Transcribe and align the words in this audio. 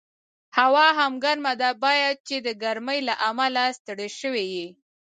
هوا 0.57 0.87
هم 0.97 1.13
ګرمه 1.23 1.53
ده، 1.61 1.69
باید 1.85 2.15
چې 2.27 2.35
د 2.41 2.47
ګرمۍ 2.63 2.99
له 3.09 3.15
امله 3.29 3.63
ستړی 3.79 4.09
شوي 4.19 4.45
یې. 4.55 4.67